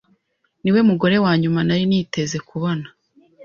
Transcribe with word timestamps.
Niwe 0.61 0.79
mugore 0.89 1.15
wanyuma 1.25 1.59
nari 1.67 1.83
niteze 1.89 2.37
kubona. 2.49 2.87